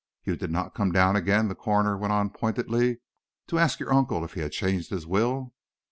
[0.23, 3.01] "You did not come down again," the coroner went on pointedly,
[3.45, 5.53] "to ask your uncle if he had changed his will?"